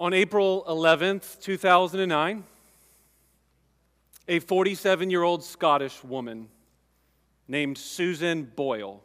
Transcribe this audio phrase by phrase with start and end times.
[0.00, 2.42] On April 11th, 2009,
[4.28, 6.48] a 47 year old Scottish woman
[7.46, 9.04] named Susan Boyle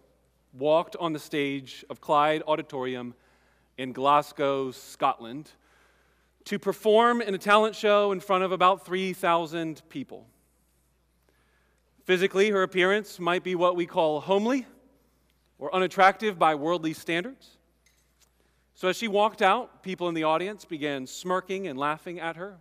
[0.53, 3.13] walked on the stage of Clyde Auditorium
[3.77, 5.51] in Glasgow, Scotland,
[6.45, 10.25] to perform in a talent show in front of about 3,000 people.
[12.05, 14.65] Physically, her appearance might be what we call homely
[15.59, 17.57] or unattractive by worldly standards.
[18.75, 22.57] So as she walked out, people in the audience began smirking and laughing at her.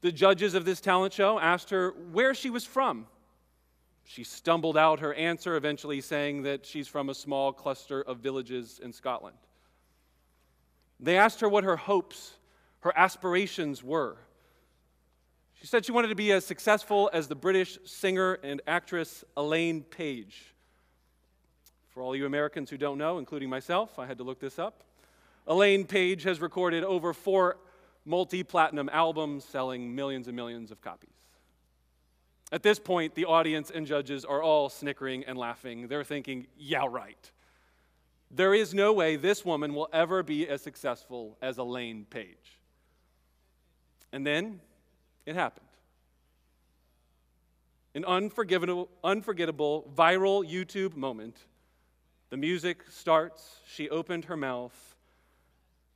[0.00, 3.06] The judges of this talent show asked her where she was from.
[4.04, 8.80] She stumbled out her answer, eventually saying that she's from a small cluster of villages
[8.82, 9.36] in Scotland.
[11.00, 12.34] They asked her what her hopes,
[12.80, 14.16] her aspirations were.
[15.54, 19.82] She said she wanted to be as successful as the British singer and actress Elaine
[19.82, 20.54] Paige.
[21.90, 24.84] For all you Americans who don't know, including myself, I had to look this up.
[25.46, 27.56] Elaine Paige has recorded over four
[28.04, 31.10] multi platinum albums selling millions and millions of copies.
[32.52, 35.88] At this point, the audience and judges are all snickering and laughing.
[35.88, 37.30] They're thinking, yeah, right.
[38.30, 42.58] There is no way this woman will ever be as successful as Elaine Paige.
[44.12, 44.60] And then
[45.24, 45.66] it happened.
[47.94, 51.36] An unforgettable, unforgettable viral YouTube moment.
[52.30, 53.60] The music starts.
[53.66, 54.91] She opened her mouth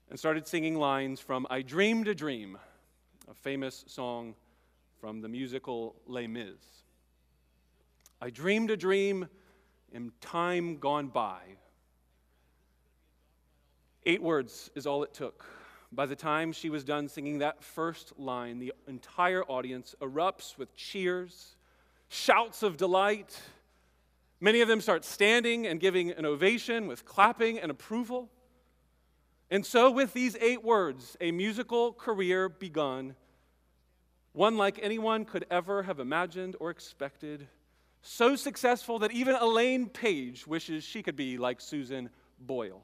[0.08, 2.58] and started singing lines from I Dreamed a Dream,
[3.28, 4.34] a famous song
[5.00, 6.54] from the musical Les Mis.
[8.20, 9.28] I dreamed a dream
[9.92, 11.40] in time gone by.
[14.04, 15.44] Eight words is all it took.
[15.92, 20.74] By the time she was done singing that first line, the entire audience erupts with
[20.76, 21.56] cheers,
[22.08, 23.40] shouts of delight.
[24.40, 28.30] Many of them start standing and giving an ovation with clapping and approval.
[29.50, 33.14] And so, with these eight words, a musical career begun,
[34.32, 37.46] one like anyone could ever have imagined or expected,
[38.02, 42.10] so successful that even Elaine Paige wishes she could be like Susan
[42.40, 42.82] Boyle.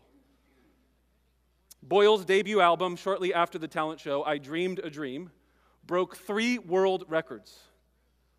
[1.82, 5.30] Boyle's debut album, shortly after the talent show, I Dreamed a Dream,
[5.84, 7.58] broke three world records.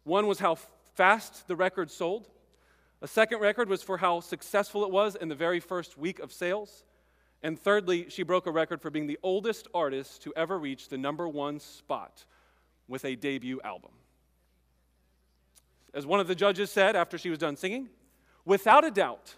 [0.06, 0.58] One was how
[0.96, 2.30] fast the record sold,
[3.04, 6.32] a second record was for how successful it was in the very first week of
[6.32, 6.86] sales.
[7.44, 10.98] And thirdly, she broke a record for being the oldest artist to ever reach the
[10.98, 12.26] number one spot
[12.88, 13.92] with a debut album.
[15.94, 17.90] As one of the judges said after she was done singing,
[18.46, 19.36] without a doubt,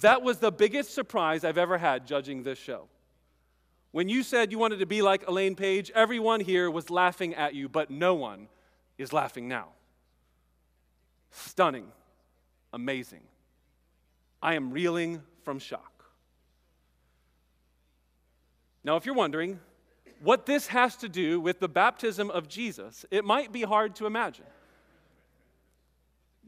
[0.00, 2.88] that was the biggest surprise I've ever had judging this show.
[3.92, 7.54] When you said you wanted to be like Elaine Paige, everyone here was laughing at
[7.54, 8.48] you, but no one
[8.98, 9.68] is laughing now.
[11.30, 11.86] Stunning.
[12.72, 13.20] Amazing.
[14.42, 15.91] I am reeling from shock.
[18.84, 19.60] Now, if you're wondering
[20.22, 24.06] what this has to do with the baptism of Jesus, it might be hard to
[24.06, 24.44] imagine.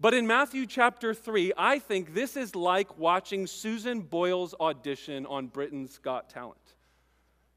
[0.01, 5.47] But in Matthew chapter 3, I think this is like watching Susan Boyle's audition on
[5.47, 6.59] Britain's Got Talent.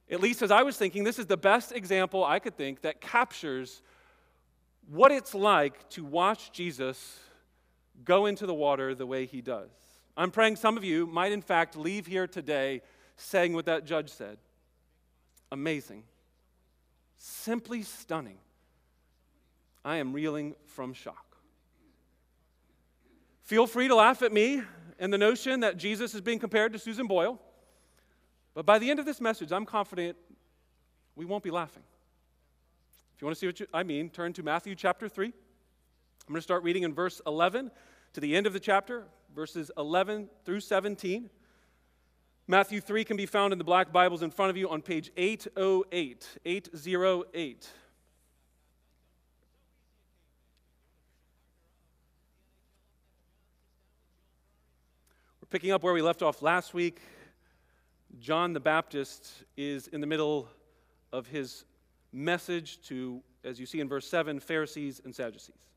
[0.09, 3.01] At least as I was thinking, this is the best example I could think that
[3.01, 3.81] captures
[4.87, 7.19] what it's like to watch Jesus
[8.05, 9.69] go into the water the way he does.
[10.16, 12.81] I'm praying some of you might, in fact, leave here today
[13.17, 14.37] saying what that judge said
[15.52, 16.03] amazing,
[17.18, 18.38] simply stunning.
[19.84, 21.38] I am reeling from shock.
[23.44, 24.62] Feel free to laugh at me
[25.00, 27.40] and the notion that Jesus is being compared to Susan Boyle.
[28.53, 30.18] But by the end of this message, I'm confident
[31.16, 31.84] we won't be laughing.
[33.16, 35.28] If you want to see what you, I mean, turn to Matthew chapter 3.
[35.28, 35.34] I'm
[36.28, 37.72] going to start reading in verse 11
[38.14, 41.29] to the end of the chapter, verses 11 through 17.
[42.50, 45.12] Matthew 3 can be found in the black Bibles in front of you on page
[45.18, 46.38] 808.
[46.46, 47.69] 808.
[55.41, 57.02] We're picking up where we left off last week.
[58.22, 60.47] John the Baptist is in the middle
[61.11, 61.66] of his
[62.14, 65.67] message to, as you see in verse 7, Pharisees and Sadducees.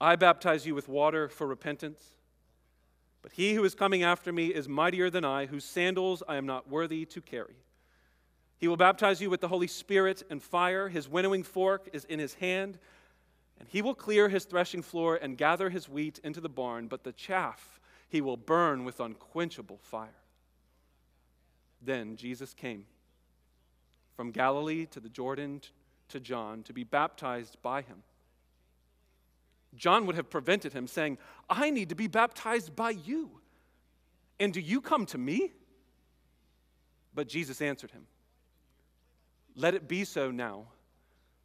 [0.00, 2.14] I baptize you with water for repentance.
[3.22, 6.46] But he who is coming after me is mightier than I, whose sandals I am
[6.46, 7.56] not worthy to carry.
[8.58, 10.88] He will baptize you with the Holy Spirit and fire.
[10.88, 12.78] His winnowing fork is in his hand,
[13.58, 17.04] and he will clear his threshing floor and gather his wheat into the barn, but
[17.04, 20.08] the chaff he will burn with unquenchable fire.
[21.82, 22.86] Then Jesus came
[24.16, 25.60] from Galilee to the Jordan
[26.08, 28.02] to John to be baptized by him.
[29.76, 31.18] John would have prevented him, saying,
[31.48, 33.30] I need to be baptized by you.
[34.40, 35.52] And do you come to me?
[37.14, 38.06] But Jesus answered him,
[39.54, 40.66] Let it be so now,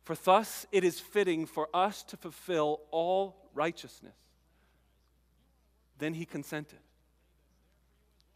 [0.03, 4.15] for thus it is fitting for us to fulfill all righteousness.
[5.97, 6.79] Then he consented.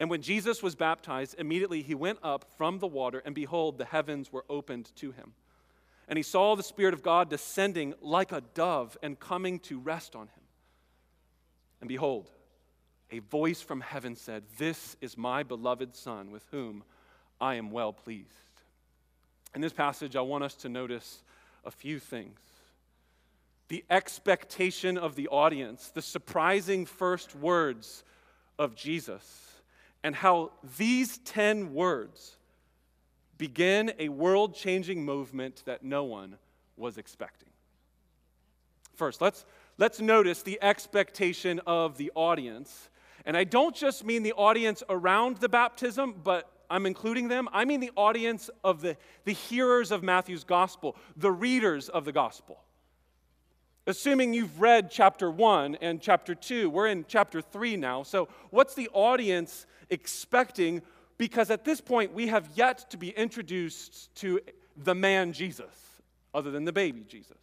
[0.00, 3.84] And when Jesus was baptized, immediately he went up from the water, and behold, the
[3.84, 5.34] heavens were opened to him.
[6.08, 10.16] And he saw the Spirit of God descending like a dove and coming to rest
[10.16, 10.42] on him.
[11.80, 12.30] And behold,
[13.10, 16.82] a voice from heaven said, This is my beloved Son, with whom
[17.40, 18.26] I am well pleased.
[19.54, 21.22] In this passage, I want us to notice
[21.64, 22.38] a few things
[23.68, 28.02] the expectation of the audience, the surprising first words
[28.58, 29.60] of Jesus,
[30.02, 32.37] and how these 10 words
[33.38, 36.36] begin a world changing movement that no one
[36.76, 37.48] was expecting.
[38.94, 39.46] First, let's,
[39.78, 42.90] let's notice the expectation of the audience.
[43.24, 47.48] And I don't just mean the audience around the baptism, but I'm including them.
[47.52, 52.12] I mean the audience of the, the hearers of Matthew's gospel, the readers of the
[52.12, 52.58] gospel.
[53.86, 58.02] Assuming you've read chapter 1 and chapter 2, we're in chapter 3 now.
[58.02, 60.82] So, what's the audience expecting?
[61.18, 64.40] Because at this point, we have yet to be introduced to
[64.76, 65.66] the man Jesus,
[66.32, 67.36] other than the baby Jesus.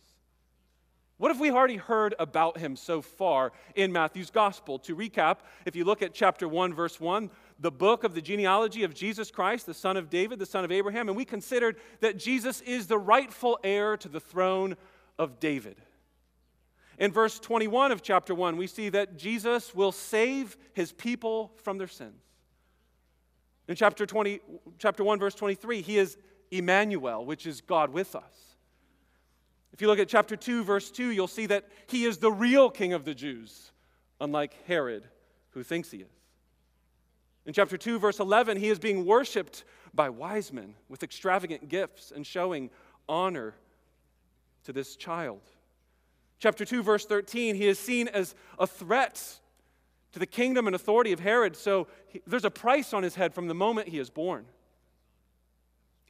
[1.18, 4.80] What have we already heard about him so far in Matthew's gospel?
[4.80, 7.30] To recap, if you look at chapter 1, verse 1,
[7.60, 10.74] the book of the genealogy of Jesus Christ, the son of David, the son of
[10.74, 14.76] Abraham, and we considered that Jesus is the rightful heir to the throne
[15.18, 15.78] of David.
[16.98, 21.78] In verse 21 of chapter 1, we see that Jesus will save his people from
[21.78, 22.25] their sins.
[23.68, 24.40] In chapter, 20,
[24.78, 26.18] chapter 1, verse 23, he is
[26.52, 28.56] Emmanuel, which is God with us.
[29.74, 32.70] If you look at chapter 2, verse 2, you'll see that he is the real
[32.70, 33.72] king of the Jews,
[34.22, 35.08] unlike Herod,
[35.50, 36.08] who thinks he is.
[37.46, 42.12] In chapter 2, verse 11, he is being worshiped by wise men with extravagant gifts
[42.16, 42.70] and showing
[43.10, 43.56] honor
[44.64, 45.42] to this child.
[46.40, 49.40] Chapter 2, verse 13, he is seen as a threat
[50.16, 53.34] to the kingdom and authority of Herod, so he, there's a price on his head
[53.34, 54.46] from the moment he is born.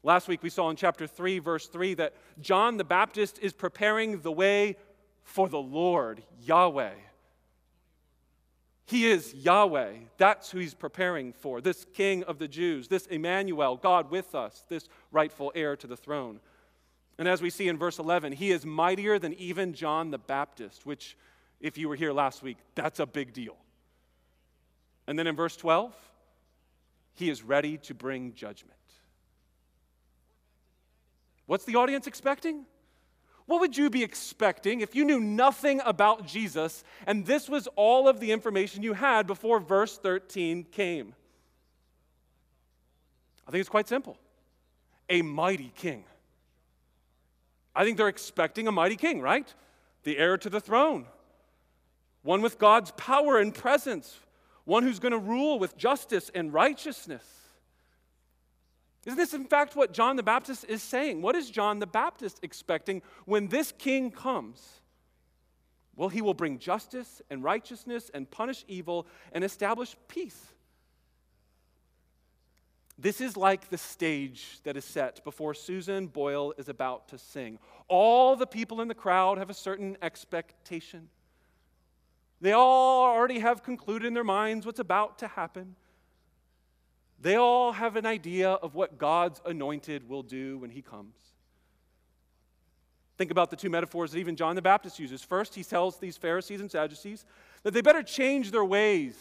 [0.03, 4.21] Last week we saw in chapter 3, verse 3, that John the Baptist is preparing
[4.21, 4.77] the way
[5.23, 6.93] for the Lord, Yahweh.
[8.85, 9.93] He is Yahweh.
[10.17, 11.59] That's who he's preparing for.
[11.59, 15.97] This King of the Jews, this Emmanuel, God with us, this rightful heir to the
[15.97, 16.41] throne.
[17.17, 20.85] And as we see in verse 11, he is mightier than even John the Baptist,
[20.85, 21.17] which,
[21.59, 23.57] if you were here last week, that's a big deal.
[25.07, 25.93] And then in verse 12,
[27.13, 28.73] he is ready to bring judgment.
[31.45, 32.65] What's the audience expecting?
[33.45, 38.07] What would you be expecting if you knew nothing about Jesus and this was all
[38.07, 41.13] of the information you had before verse 13 came?
[43.47, 44.17] I think it's quite simple
[45.07, 46.03] a mighty king.
[47.75, 49.53] I think they're expecting a mighty king, right?
[50.03, 51.05] The heir to the throne,
[52.23, 54.17] one with God's power and presence,
[54.65, 57.23] one who's going to rule with justice and righteousness.
[59.05, 61.21] Isn't this, in fact, what John the Baptist is saying?
[61.21, 64.81] What is John the Baptist expecting when this king comes?
[65.95, 70.39] Well, he will bring justice and righteousness and punish evil and establish peace.
[72.97, 77.59] This is like the stage that is set before Susan Boyle is about to sing.
[77.87, 81.09] All the people in the crowd have a certain expectation.
[82.41, 85.75] They all already have concluded in their minds what's about to happen.
[87.21, 91.15] They all have an idea of what God's anointed will do when he comes.
[93.17, 95.21] Think about the two metaphors that even John the Baptist uses.
[95.21, 97.25] First, he tells these Pharisees and Sadducees
[97.63, 99.15] that they better change their ways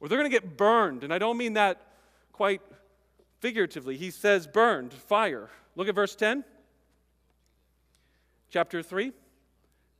[0.00, 1.02] or they're going to get burned.
[1.04, 1.80] And I don't mean that
[2.32, 2.62] quite
[3.40, 3.96] figuratively.
[3.96, 5.50] He says burned, fire.
[5.74, 6.44] Look at verse 10.
[8.50, 9.12] Chapter 3.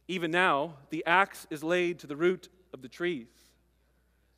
[0.09, 3.29] Even now, the axe is laid to the root of the trees.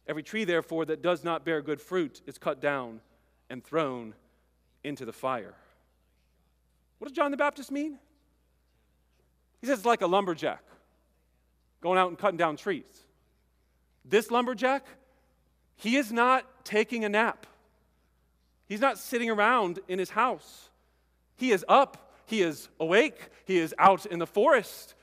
[0.07, 3.01] Every tree, therefore, that does not bear good fruit is cut down
[3.49, 4.15] and thrown
[4.83, 5.55] into the fire.
[6.99, 7.99] What does John the Baptist mean?
[9.61, 10.65] He says it's like a lumberjack
[11.81, 13.07] going out and cutting down trees.
[14.05, 14.85] This lumberjack,
[15.77, 17.47] he is not taking a nap.
[18.67, 20.71] He's not sitting around in his house.
[21.37, 24.95] He is up, he is awake, he is out in the forest.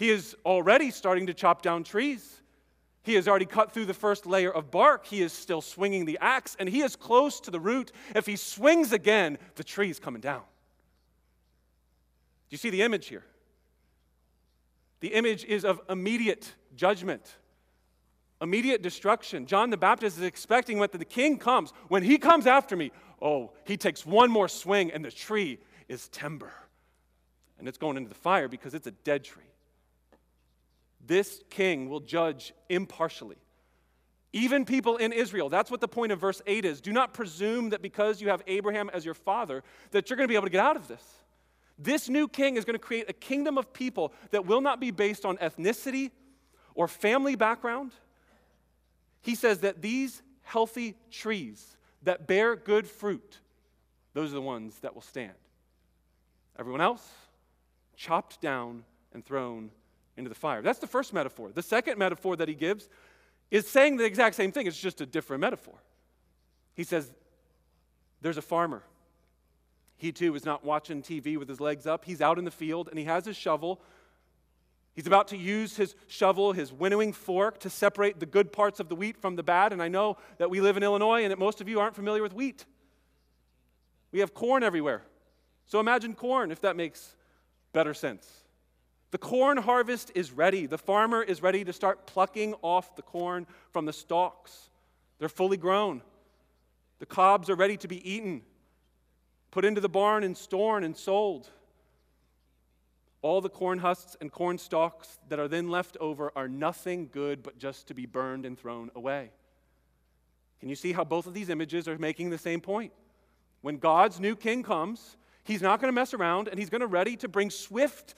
[0.00, 2.40] He is already starting to chop down trees.
[3.02, 5.04] He has already cut through the first layer of bark.
[5.04, 7.92] He is still swinging the axe, and he is close to the root.
[8.16, 10.40] If he swings again, the tree is coming down.
[10.40, 13.26] Do you see the image here?
[15.00, 17.36] The image is of immediate judgment
[18.40, 19.44] immediate destruction.
[19.44, 22.90] John the Baptist is expecting when the king comes, when he comes after me,
[23.20, 25.58] Oh, he takes one more swing and the tree
[25.90, 26.54] is timber.
[27.58, 29.49] And it's going into the fire because it's a dead tree.
[31.06, 33.38] This king will judge impartially.
[34.32, 35.48] Even people in Israel.
[35.48, 36.80] That's what the point of verse 8 is.
[36.80, 40.32] Do not presume that because you have Abraham as your father, that you're going to
[40.32, 41.02] be able to get out of this.
[41.78, 44.90] This new king is going to create a kingdom of people that will not be
[44.90, 46.10] based on ethnicity
[46.74, 47.92] or family background.
[49.22, 53.38] He says that these healthy trees that bear good fruit,
[54.14, 55.32] those are the ones that will stand.
[56.58, 57.08] Everyone else,
[57.96, 59.70] chopped down and thrown
[60.20, 60.62] into the fire.
[60.62, 61.50] That's the first metaphor.
[61.52, 62.88] The second metaphor that he gives
[63.50, 65.74] is saying the exact same thing, it's just a different metaphor.
[66.74, 67.12] He says,
[68.20, 68.84] There's a farmer.
[69.96, 72.04] He too is not watching TV with his legs up.
[72.04, 73.82] He's out in the field and he has his shovel.
[74.94, 78.88] He's about to use his shovel, his winnowing fork, to separate the good parts of
[78.88, 79.72] the wheat from the bad.
[79.72, 82.22] And I know that we live in Illinois and that most of you aren't familiar
[82.22, 82.64] with wheat.
[84.10, 85.02] We have corn everywhere.
[85.66, 87.14] So imagine corn, if that makes
[87.72, 88.39] better sense.
[89.10, 90.66] The corn harvest is ready.
[90.66, 94.70] The farmer is ready to start plucking off the corn from the stalks.
[95.18, 96.02] They're fully grown.
[97.00, 98.42] The cobs are ready to be eaten,
[99.50, 101.48] put into the barn and stored and sold.
[103.22, 107.42] All the corn husks and corn stalks that are then left over are nothing good
[107.42, 109.30] but just to be burned and thrown away.
[110.60, 112.92] Can you see how both of these images are making the same point?
[113.62, 116.86] When God's new king comes, he's not going to mess around and he's going to
[116.86, 118.14] ready to bring swift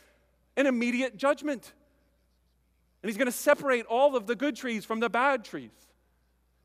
[0.56, 1.72] and immediate judgment.
[3.02, 5.70] And he's going to separate all of the good trees from the bad trees.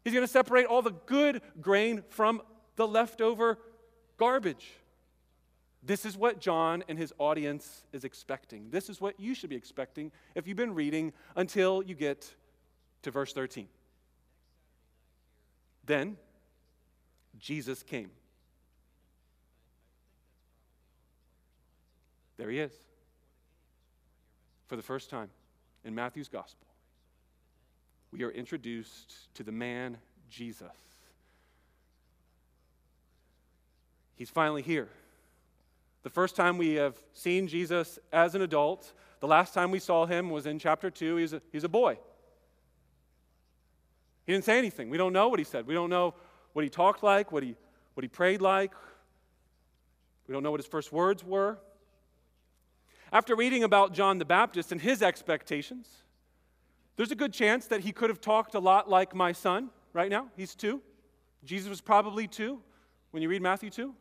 [0.03, 2.41] He's going to separate all the good grain from
[2.75, 3.57] the leftover
[4.17, 4.71] garbage.
[5.83, 8.69] This is what John and his audience is expecting.
[8.69, 12.33] This is what you should be expecting if you've been reading until you get
[13.03, 13.67] to verse 13.
[15.85, 16.17] Then
[17.39, 18.11] Jesus came.
[22.37, 22.86] There he is
[24.67, 25.29] for the first time
[25.83, 26.67] in Matthew's gospel,
[28.11, 29.97] we are introduced to the man
[30.29, 30.67] Jesus.
[34.15, 34.89] He's finally here.
[36.03, 40.05] The first time we have seen Jesus as an adult, the last time we saw
[40.05, 41.17] him was in chapter 2.
[41.17, 41.97] He's a, he's a boy.
[44.25, 44.89] He didn't say anything.
[44.89, 45.67] We don't know what he said.
[45.67, 46.13] We don't know
[46.53, 47.55] what he talked like, what he,
[47.93, 48.73] what he prayed like.
[50.27, 51.59] We don't know what his first words were.
[53.11, 55.87] After reading about John the Baptist and his expectations,
[56.97, 60.09] there's a good chance that he could have talked a lot like my son right
[60.09, 60.27] now.
[60.35, 60.81] He's two.
[61.43, 62.59] Jesus was probably two
[63.11, 63.93] when you read Matthew 2.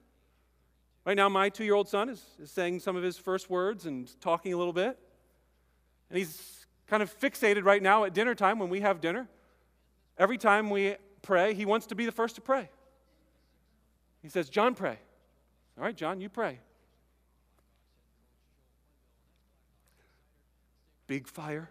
[1.05, 3.87] Right now, my two year old son is, is saying some of his first words
[3.87, 4.99] and talking a little bit.
[6.11, 9.29] And he's kind of fixated right now at dinner time when we have dinner.
[10.19, 12.71] Every time we pray, he wants to be the first to pray.
[14.23, 14.99] He says, John, pray.
[15.79, 16.59] All right, John, you pray.
[21.07, 21.71] Big fire,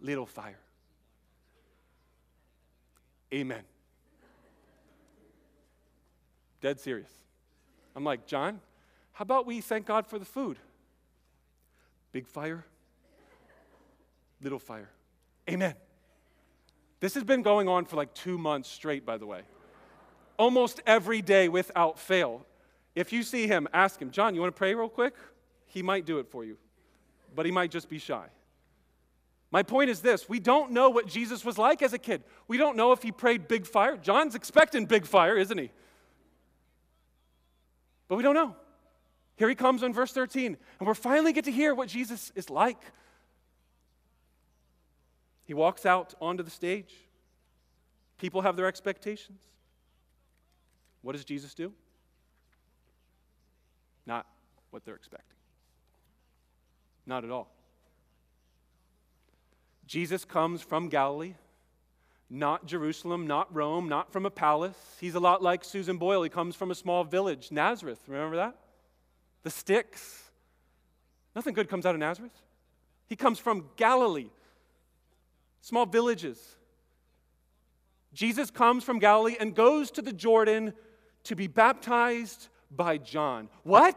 [0.00, 0.58] little fire.
[3.32, 3.62] Amen.
[6.60, 7.10] Dead serious.
[7.96, 8.60] I'm like, John,
[9.12, 10.58] how about we thank God for the food?
[12.12, 12.64] Big fire,
[14.42, 14.90] little fire.
[15.48, 15.74] Amen.
[17.00, 19.42] This has been going on for like two months straight, by the way.
[20.38, 22.46] Almost every day without fail.
[22.94, 25.14] If you see him, ask him, John, you want to pray real quick?
[25.66, 26.56] He might do it for you
[27.34, 28.26] but he might just be shy.
[29.50, 32.22] My point is this we don't know what Jesus was like as a kid.
[32.48, 33.96] We don't know if he prayed big fire.
[33.96, 35.70] John's expecting big fire, isn't he?
[38.08, 38.56] But we don't know.
[39.36, 42.50] Here he comes in verse 13, and we finally get to hear what Jesus is
[42.50, 42.78] like.
[45.44, 46.94] He walks out onto the stage.
[48.18, 49.40] People have their expectations.
[51.02, 51.72] What does Jesus do?
[54.06, 54.26] Not
[54.70, 55.36] what they're expecting.
[57.06, 57.50] Not at all.
[59.86, 61.34] Jesus comes from Galilee,
[62.30, 64.76] not Jerusalem, not Rome, not from a palace.
[65.00, 66.22] He's a lot like Susan Boyle.
[66.22, 68.00] He comes from a small village, Nazareth.
[68.08, 68.56] Remember that?
[69.42, 70.30] The sticks.
[71.36, 72.32] Nothing good comes out of Nazareth.
[73.06, 74.30] He comes from Galilee,
[75.60, 76.56] small villages.
[78.14, 80.72] Jesus comes from Galilee and goes to the Jordan
[81.24, 83.48] to be baptized by John.
[83.64, 83.96] What?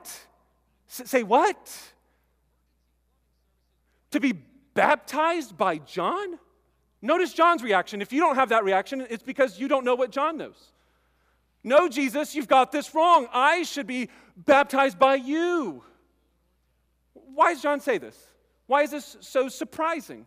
[0.90, 1.94] S- say what?
[4.18, 4.40] To be
[4.74, 6.40] baptized by John?
[7.02, 8.02] Notice John's reaction.
[8.02, 10.72] If you don't have that reaction, it's because you don't know what John knows.
[11.64, 13.28] No, Jesus, you've got this wrong.
[13.34, 15.84] I should be baptized by you.
[17.14, 18.18] Why does John say this?
[18.68, 20.26] Why is this so surprising?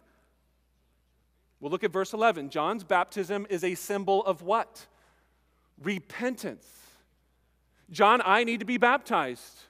[1.61, 2.50] Well, look at verse 11.
[2.50, 4.87] John's baptism is a symbol of what?
[5.80, 6.66] repentance.
[7.90, 9.64] John, I need to be baptized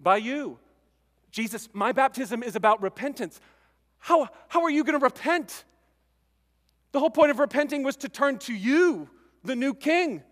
[0.00, 0.58] by you.
[1.30, 3.40] Jesus, my baptism is about repentance.
[4.02, 5.62] How, how are you going to repent?
[6.90, 9.08] The whole point of repenting was to turn to you,
[9.44, 10.24] the new king.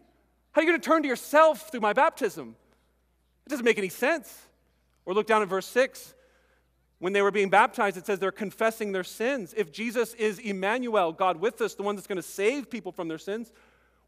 [0.50, 2.56] How are you going to turn to yourself through my baptism?
[3.46, 4.36] It doesn't make any sense.
[5.06, 6.14] Or look down at verse 6.
[6.98, 9.54] When they were being baptized, it says they're confessing their sins.
[9.56, 13.06] If Jesus is Emmanuel, God with us, the one that's going to save people from
[13.06, 13.52] their sins,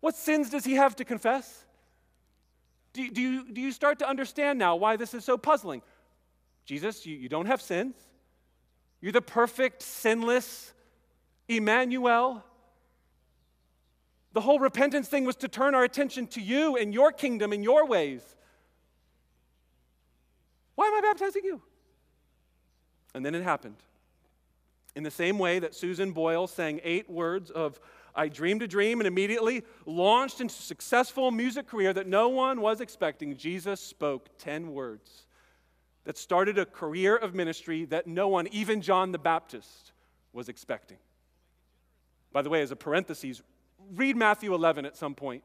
[0.01, 1.65] what sins does he have to confess?
[2.95, 5.83] Do, do, you, do you start to understand now why this is so puzzling?
[6.65, 7.95] Jesus, you, you don't have sins.
[9.03, 10.73] You're the perfect, sinless
[11.49, 12.45] Emmanuel.
[14.33, 17.63] The whole repentance thing was to turn our attention to you and your kingdom and
[17.65, 18.23] your ways.
[20.77, 21.61] Why am I baptizing you?
[23.13, 23.77] And then it happened.
[24.95, 27.81] In the same way that Susan Boyle sang eight words of
[28.15, 32.61] I dreamed a dream and immediately launched into a successful music career that no one
[32.61, 35.27] was expecting, Jesus spoke 10 words
[36.05, 39.93] that started a career of ministry that no one, even John the Baptist,
[40.33, 40.99] was expecting.
[42.33, 43.43] By the way, as a parenthesis,
[43.95, 45.43] read Matthew 11 at some point.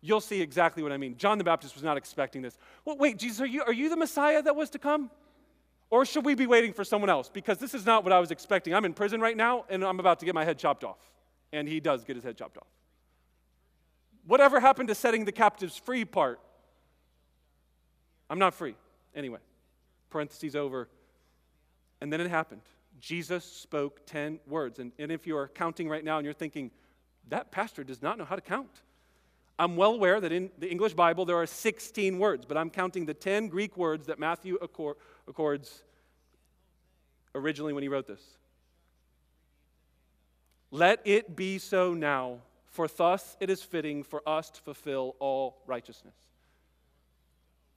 [0.00, 1.16] You'll see exactly what I mean.
[1.16, 2.56] John the Baptist was not expecting this.
[2.84, 5.10] Well, wait, Jesus, are you, are you the Messiah that was to come?
[5.90, 7.28] Or should we be waiting for someone else?
[7.28, 8.74] Because this is not what I was expecting.
[8.74, 10.98] I'm in prison right now and I'm about to get my head chopped off.
[11.52, 12.66] And he does get his head chopped off.
[14.26, 16.38] Whatever happened to setting the captives free part?
[18.28, 18.76] I'm not free.
[19.18, 19.40] Anyway,
[20.10, 20.88] parentheses over.
[22.00, 22.62] And then it happened.
[23.00, 24.78] Jesus spoke 10 words.
[24.78, 26.70] And, and if you are counting right now and you're thinking,
[27.28, 28.70] that pastor does not know how to count.
[29.58, 33.06] I'm well aware that in the English Bible there are 16 words, but I'm counting
[33.06, 34.56] the 10 Greek words that Matthew
[35.26, 35.82] accords
[37.34, 38.22] originally when he wrote this.
[40.70, 45.60] Let it be so now, for thus it is fitting for us to fulfill all
[45.66, 46.14] righteousness.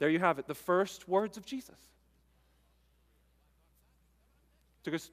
[0.01, 1.77] There you have it, the first words of Jesus.
[4.83, 5.11] Took us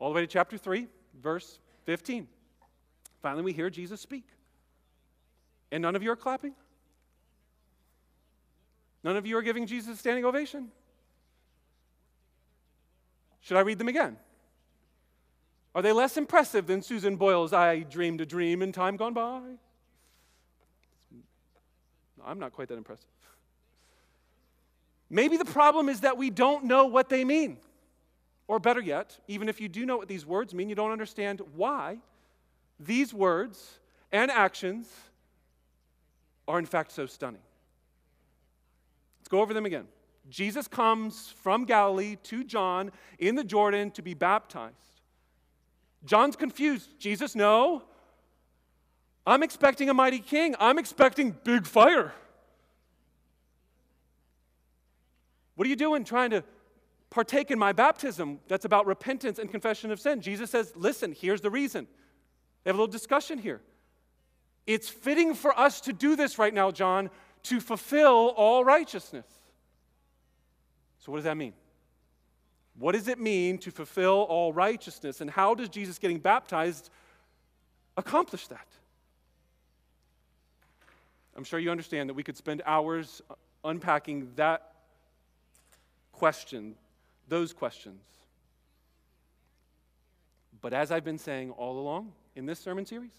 [0.00, 0.88] all the way to chapter 3,
[1.22, 2.26] verse 15.
[3.22, 4.24] Finally, we hear Jesus speak.
[5.70, 6.52] And none of you are clapping?
[9.04, 10.72] None of you are giving Jesus a standing ovation?
[13.42, 14.16] Should I read them again?
[15.76, 19.42] Are they less impressive than Susan Boyle's I Dreamed a Dream in Time Gone By?
[22.24, 23.06] I'm not quite that impressive.
[25.10, 27.58] Maybe the problem is that we don't know what they mean.
[28.46, 31.42] Or better yet, even if you do know what these words mean, you don't understand
[31.54, 31.98] why
[32.80, 33.78] these words
[34.12, 34.88] and actions
[36.46, 37.42] are in fact so stunning.
[39.20, 39.86] Let's go over them again.
[40.30, 44.74] Jesus comes from Galilee to John in the Jordan to be baptized.
[46.04, 46.98] John's confused.
[46.98, 47.82] Jesus, no.
[49.28, 50.54] I'm expecting a mighty king.
[50.58, 52.14] I'm expecting big fire.
[55.54, 56.42] What are you doing trying to
[57.10, 60.22] partake in my baptism that's about repentance and confession of sin?
[60.22, 61.86] Jesus says, Listen, here's the reason.
[62.64, 63.60] They have a little discussion here.
[64.66, 67.10] It's fitting for us to do this right now, John,
[67.44, 69.26] to fulfill all righteousness.
[71.00, 71.52] So, what does that mean?
[72.78, 75.20] What does it mean to fulfill all righteousness?
[75.20, 76.88] And how does Jesus getting baptized
[77.98, 78.66] accomplish that?
[81.38, 84.72] I'm sure you understand that we could spend hours uh, unpacking that
[86.10, 86.74] question,
[87.28, 88.02] those questions.
[90.60, 93.12] But as I've been saying all along in this sermon series,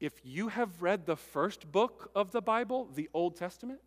[0.00, 3.80] if you have read the first book of the Bible, the Old Testament,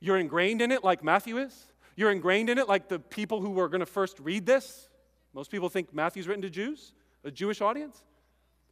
[0.00, 1.66] you're ingrained in it like Matthew is.
[1.94, 4.88] You're ingrained in it like the people who were going to first read this.
[5.34, 8.02] Most people think Matthew's written to Jews, a Jewish audience.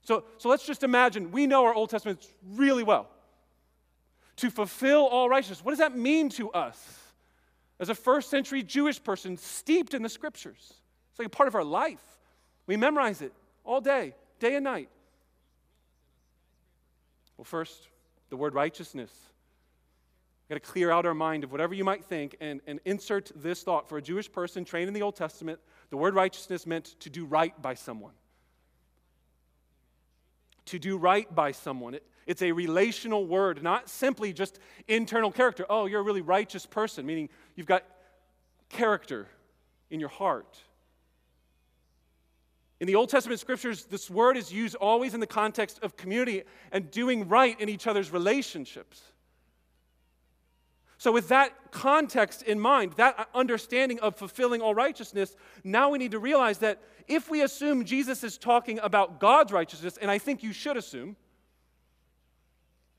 [0.08, 3.08] So, so let's just imagine we know our Old Testament really well.
[4.36, 7.08] To fulfill all righteousness, what does that mean to us?
[7.80, 10.74] as a first century Jewish person steeped in the scriptures.
[11.10, 12.02] It's like a part of our life.
[12.66, 13.32] We memorize it
[13.64, 14.88] all day, day and night.
[17.36, 17.88] Well, first,
[18.30, 19.12] the word righteousness.
[20.48, 23.30] We've got to clear out our mind of whatever you might think and, and insert
[23.36, 23.88] this thought.
[23.88, 27.26] For a Jewish person trained in the Old Testament, the word righteousness meant to do
[27.26, 28.14] right by someone.
[30.68, 31.94] To do right by someone.
[31.94, 35.64] It, it's a relational word, not simply just internal character.
[35.70, 37.84] Oh, you're a really righteous person, meaning you've got
[38.68, 39.26] character
[39.88, 40.58] in your heart.
[42.80, 46.42] In the Old Testament scriptures, this word is used always in the context of community
[46.70, 49.00] and doing right in each other's relationships.
[50.98, 56.10] So, with that context in mind, that understanding of fulfilling all righteousness, now we need
[56.10, 60.42] to realize that if we assume Jesus is talking about God's righteousness, and I think
[60.42, 61.16] you should assume,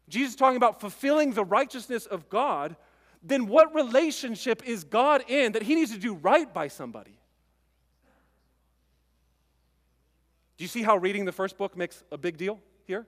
[0.07, 2.77] Jesus is talking about fulfilling the righteousness of God,
[3.21, 7.19] then what relationship is God in that he needs to do right by somebody?
[10.57, 13.05] Do you see how reading the first book makes a big deal here?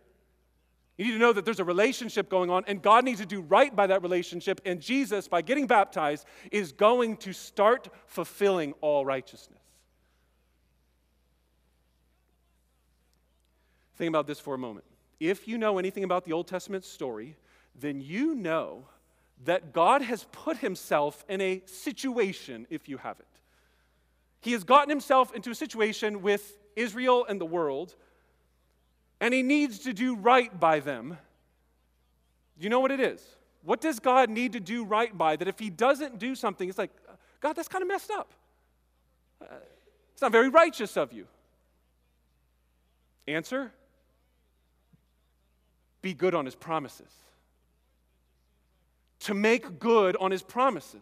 [1.02, 3.42] You need to know that there's a relationship going on, and God needs to do
[3.42, 4.62] right by that relationship.
[4.66, 9.58] And Jesus, by getting baptized, is going to start fulfilling all righteousness.
[13.96, 14.86] Think about this for a moment.
[15.20, 17.36] If you know anything about the Old Testament story,
[17.74, 18.86] then you know
[19.46, 23.28] that God has put himself in a situation, if you haven't.
[24.40, 27.96] He has gotten himself into a situation with Israel and the world,
[29.22, 31.18] and he needs to do right by them.
[32.60, 33.24] You know what it is?
[33.64, 36.80] What does God need to do right by that if he doesn't do something, it's
[36.80, 36.90] like,
[37.40, 38.34] God, that's kind of messed up.
[39.40, 39.46] Uh,
[40.12, 41.28] it's not very righteous of you.
[43.28, 43.72] Answer
[46.02, 47.14] Be good on his promises.
[49.22, 51.02] To make good on his promises.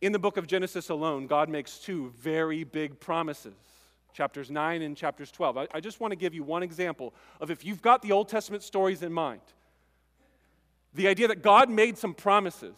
[0.00, 3.54] In the book of Genesis alone, God makes two very big promises
[4.16, 5.58] chapters 9 and chapters 12.
[5.58, 8.30] I, I, just want to give you one example of if you've got the Old
[8.30, 9.42] Testament stories in mind,
[10.94, 12.76] the idea that God made some promises.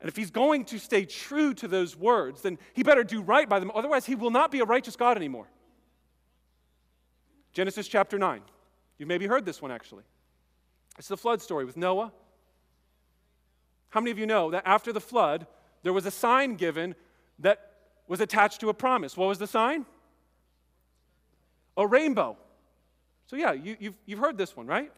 [0.00, 3.48] And if he's going to stay true to those words, then he better do right
[3.48, 3.70] by them.
[3.72, 5.46] Otherwise, he will not be a righteous God anymore.
[7.52, 8.42] Genesis chapter 9.
[8.98, 10.02] You've maybe heard this one actually.
[10.98, 12.12] It's the flood story with Noah.
[13.90, 15.46] How many of you know that after the flood,
[15.84, 16.96] there was a sign given
[17.38, 17.74] that
[18.08, 19.16] was attached to a promise.
[19.16, 19.86] What was the sign?
[21.78, 22.36] A rainbow.
[23.26, 24.92] So, yeah, you, have you've, you've heard this one, right?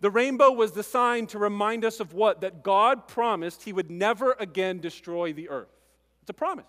[0.00, 2.42] The rainbow was the sign to remind us of what?
[2.42, 5.72] That God promised he would never again destroy the earth.
[6.20, 6.66] It's a promise.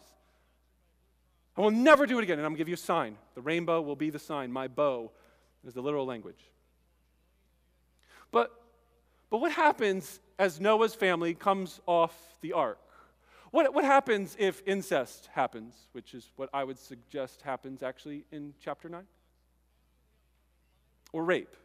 [1.58, 3.17] I will never do it again, and I'm going to give you a sign.
[3.34, 4.52] The rainbow will be the sign.
[4.52, 5.12] My bow
[5.65, 6.52] is the literal language.
[8.32, 8.52] But,
[9.30, 12.80] but what happens as Noah's family comes off the ark?
[13.56, 18.54] What, what happens if incest happens, which is what I would suggest happens actually in
[18.60, 19.02] chapter 9?
[21.13, 21.56] Or rape?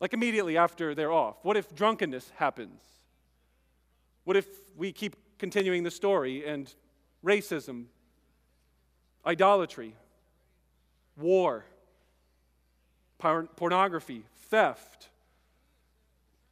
[0.00, 1.36] Like immediately after they're off.
[1.42, 2.82] What if drunkenness happens?
[4.24, 6.70] What if we keep continuing the story and
[7.24, 7.86] racism,
[9.24, 9.94] idolatry,
[11.16, 11.64] war,
[13.56, 15.08] pornography, theft,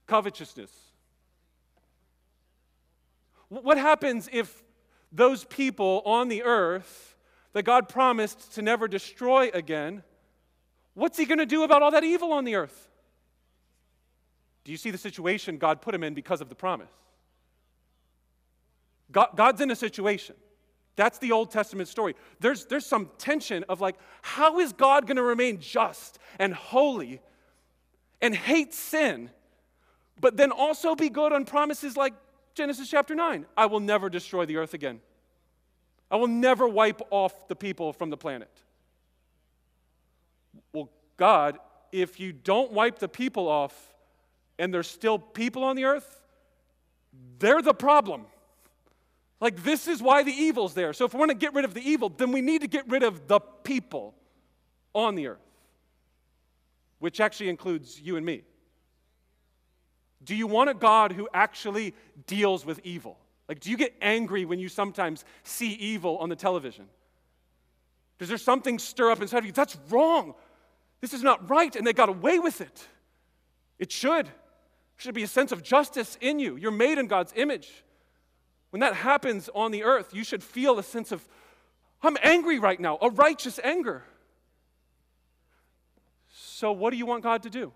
[0.07, 0.92] covetousness?
[3.61, 4.63] What happens if
[5.13, 7.15] those people on the earth
[7.53, 10.03] that God promised to never destroy again,
[10.95, 12.89] what's He going to do about all that evil on the earth?
[14.65, 16.89] Do you see the situation God put him in because of the promise?
[19.11, 20.35] God, God's in a situation.
[20.97, 22.15] That's the Old Testament story.
[22.41, 27.21] There's, there's some tension of like, how is God going to remain just and holy
[28.23, 29.29] and hate sin,
[30.19, 32.15] but then also be good on promises like
[32.55, 35.01] Genesis chapter 9 I will never destroy the earth again.
[36.11, 38.51] I will never wipe off the people from the planet.
[40.73, 41.59] Well, God,
[41.91, 43.95] if you don't wipe the people off
[44.59, 46.21] and there's still people on the earth,
[47.39, 48.27] they're the problem.
[49.41, 50.93] Like, this is why the evil's there.
[50.93, 52.89] So, if we want to get rid of the evil, then we need to get
[52.89, 54.15] rid of the people
[54.95, 55.43] on the earth,
[56.99, 58.43] which actually includes you and me.
[60.25, 61.95] Do you want a God who actually
[62.27, 63.19] deals with evil?
[63.49, 66.87] Like, do you get angry when you sometimes see evil on the television?
[68.19, 69.53] Does there something stir up inside of you?
[69.53, 70.35] That's wrong.
[71.01, 72.87] This is not right, and they got away with it.
[73.79, 74.27] It should.
[74.27, 74.33] There
[74.97, 76.57] should be a sense of justice in you.
[76.57, 77.85] You're made in God's image.
[78.71, 81.27] When that happens on the earth, you should feel a sense of,
[82.03, 84.05] I'm angry right now, a righteous anger.
[86.33, 87.73] So, what do you want God to do?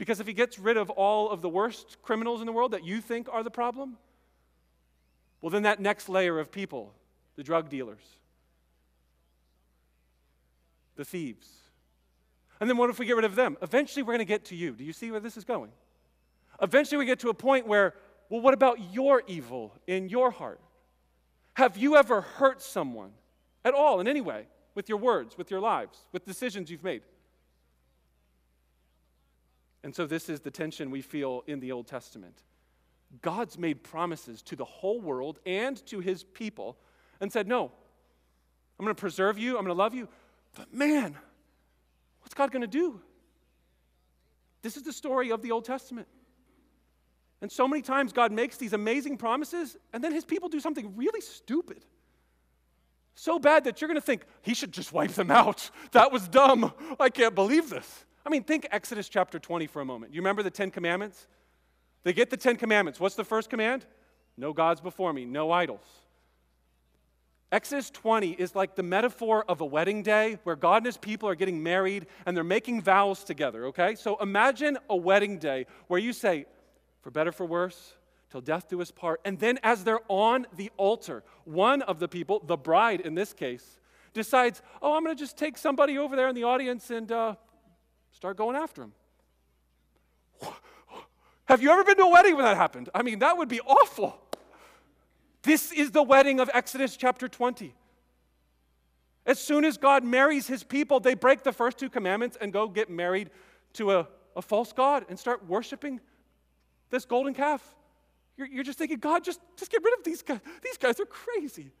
[0.00, 2.84] Because if he gets rid of all of the worst criminals in the world that
[2.84, 3.98] you think are the problem,
[5.42, 6.94] well, then that next layer of people,
[7.36, 8.00] the drug dealers,
[10.96, 11.50] the thieves,
[12.60, 13.58] and then what if we get rid of them?
[13.60, 14.72] Eventually, we're going to get to you.
[14.72, 15.70] Do you see where this is going?
[16.62, 17.92] Eventually, we get to a point where,
[18.30, 20.62] well, what about your evil in your heart?
[21.52, 23.10] Have you ever hurt someone
[23.66, 27.02] at all in any way with your words, with your lives, with decisions you've made?
[29.82, 32.42] And so, this is the tension we feel in the Old Testament.
[33.22, 36.76] God's made promises to the whole world and to his people
[37.20, 37.72] and said, No,
[38.78, 40.08] I'm going to preserve you, I'm going to love you.
[40.54, 41.16] But man,
[42.20, 43.00] what's God going to do?
[44.62, 46.08] This is the story of the Old Testament.
[47.40, 50.94] And so many times God makes these amazing promises, and then his people do something
[50.96, 51.84] really stupid.
[53.14, 55.70] So bad that you're going to think, he should just wipe them out.
[55.92, 56.72] That was dumb.
[56.98, 58.04] I can't believe this.
[58.24, 60.12] I mean, think Exodus chapter 20 for a moment.
[60.14, 61.26] You remember the Ten Commandments?
[62.02, 63.00] They get the Ten Commandments.
[63.00, 63.86] What's the first command?
[64.36, 65.84] No gods before me, no idols.
[67.52, 71.28] Exodus 20 is like the metaphor of a wedding day where God and his people
[71.28, 73.96] are getting married and they're making vows together, okay?
[73.96, 76.46] So imagine a wedding day where you say,
[77.02, 77.94] for better, for worse,
[78.30, 79.20] till death do us part.
[79.24, 83.32] And then as they're on the altar, one of the people, the bride in this
[83.32, 83.80] case,
[84.12, 87.34] decides, oh, I'm going to just take somebody over there in the audience and uh,
[88.12, 88.92] start going after him.
[91.46, 92.90] Have you ever been to a wedding when that happened?
[92.94, 94.16] I mean, that would be awful.
[95.42, 97.74] This is the wedding of Exodus chapter 20.
[99.26, 102.68] As soon as God marries his people, they break the first two commandments and go
[102.68, 103.30] get married
[103.74, 106.00] to a, a false God and start worshiping
[106.90, 107.62] this golden calf.
[108.36, 110.40] You're, you're just thinking, God, just, just get rid of these guys.
[110.62, 111.72] These guys are crazy.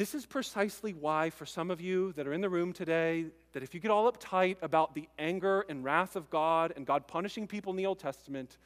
[0.00, 3.62] This is precisely why, for some of you that are in the room today, that
[3.62, 7.46] if you get all uptight about the anger and wrath of God and God punishing
[7.46, 8.56] people in the Old Testament,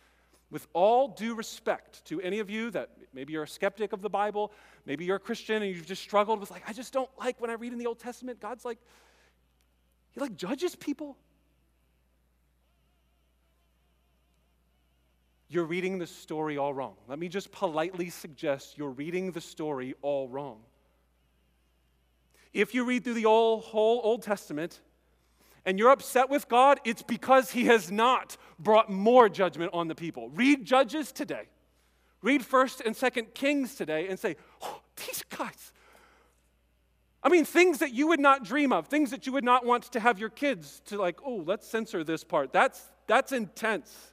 [0.52, 4.08] with all due respect to any of you that maybe you're a skeptic of the
[4.08, 4.52] Bible,
[4.86, 7.50] maybe you're a Christian and you've just struggled with, like, I just don't like when
[7.50, 8.78] I read in the Old Testament, God's like,
[10.12, 11.16] He like judges people.
[15.48, 16.94] You're reading the story all wrong.
[17.08, 20.60] Let me just politely suggest you're reading the story all wrong.
[22.54, 24.80] If you read through the whole, whole Old Testament
[25.66, 29.94] and you're upset with God, it's because He has not brought more judgment on the
[29.94, 30.30] people.
[30.30, 31.48] Read Judges today.
[32.22, 35.72] Read 1st and 2nd Kings today and say, oh, these guys.
[37.22, 39.84] I mean, things that you would not dream of, things that you would not want
[39.92, 42.52] to have your kids to like, oh, let's censor this part.
[42.52, 44.12] That's, that's intense.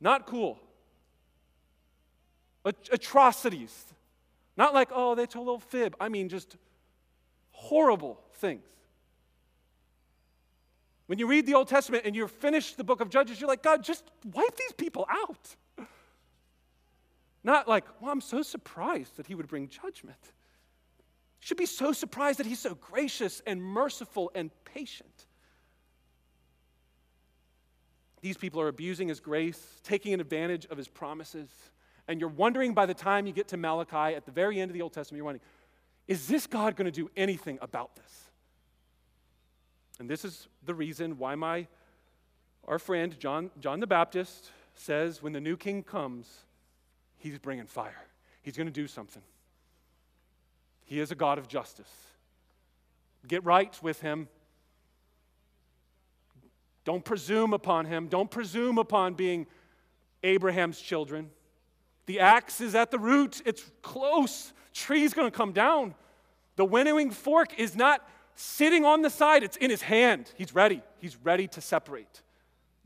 [0.00, 0.58] Not cool.
[2.64, 3.84] Atrocities.
[4.56, 5.96] Not like, oh, they told a little fib.
[6.00, 6.56] I mean, just
[7.56, 8.62] horrible things.
[11.06, 13.62] When you read the Old Testament and you're finished the book of Judges, you're like,
[13.62, 15.56] God, just wipe these people out.
[17.42, 20.18] Not like, well, I'm so surprised that he would bring judgment.
[20.22, 25.26] You should be so surprised that he's so gracious and merciful and patient.
[28.20, 31.48] These people are abusing his grace, taking advantage of his promises.
[32.08, 34.74] And you're wondering by the time you get to Malachi at the very end of
[34.74, 35.42] the Old Testament, you're wondering,
[36.08, 38.30] is this God going to do anything about this?
[39.98, 41.66] And this is the reason why my
[42.66, 46.28] our friend John, John the Baptist says when the new king comes,
[47.16, 48.06] he's bringing fire.
[48.42, 49.22] He's going to do something.
[50.84, 51.90] He is a God of justice.
[53.26, 54.28] Get right with him.
[56.84, 58.06] Don't presume upon him.
[58.06, 59.46] Don't presume upon being
[60.22, 61.30] Abraham's children.
[62.06, 65.94] The axe is at the root, it's close tree's going to come down.
[66.56, 70.30] The winnowing fork is not sitting on the side, it's in his hand.
[70.36, 70.82] He's ready.
[71.00, 72.22] He's ready to separate.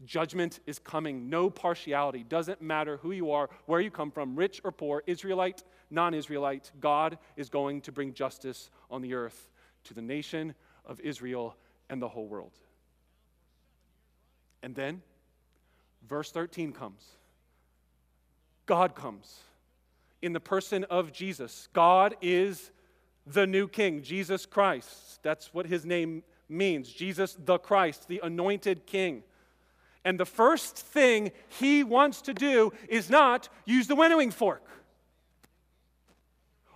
[0.05, 1.29] Judgment is coming.
[1.29, 2.25] No partiality.
[2.25, 6.71] Doesn't matter who you are, where you come from, rich or poor, Israelite, non Israelite.
[6.81, 9.49] God is going to bring justice on the earth
[9.85, 10.55] to the nation
[10.87, 11.57] of Israel
[11.91, 12.53] and the whole world.
[14.63, 15.03] And then,
[16.09, 17.05] verse 13 comes.
[18.67, 19.41] God comes
[20.23, 21.69] in the person of Jesus.
[21.73, 22.71] God is
[23.27, 25.23] the new king, Jesus Christ.
[25.23, 29.23] That's what his name means Jesus the Christ, the anointed king.
[30.05, 34.65] And the first thing he wants to do is not use the winnowing fork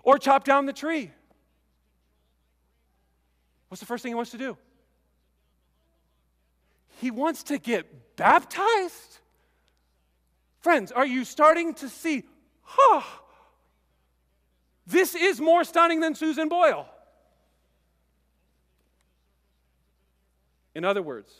[0.02, 1.10] or chop down the tree.
[3.68, 4.56] What's the first thing he wants to do?
[7.00, 9.18] He wants to get baptized.
[10.60, 12.24] Friends, are you starting to see,
[12.62, 13.02] huh?
[14.86, 16.88] This is more stunning than Susan Boyle.
[20.74, 21.32] In other words,